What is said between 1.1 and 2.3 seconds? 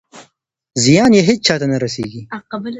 یې هېچا ته نه رسېږي.